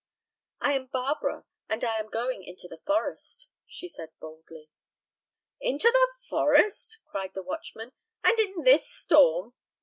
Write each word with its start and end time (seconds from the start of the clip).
"I 0.61 0.73
am 0.73 0.87
Barbara, 0.87 1.45
and 1.69 1.83
I 1.83 1.99
am 1.99 2.09
going 2.09 2.43
into 2.43 2.67
the 2.67 2.81
forest," 2.87 3.49
said 3.67 4.09
she, 4.17 4.17
boldly. 4.19 4.71
"Into 5.59 5.89
the 5.91 6.07
forest?" 6.27 6.97
cried 7.05 7.35
the 7.35 7.43
watchman, 7.43 7.91
"and 8.23 8.39
in 8.39 8.63
this 8.63 8.89
storm? 8.89 9.53